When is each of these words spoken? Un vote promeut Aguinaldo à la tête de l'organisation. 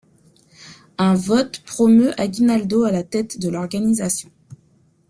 Un 0.97 1.13
vote 1.13 1.59
promeut 1.63 2.19
Aguinaldo 2.19 2.85
à 2.85 2.91
la 2.91 3.03
tête 3.03 3.37
de 3.39 3.49
l'organisation. 3.49 4.31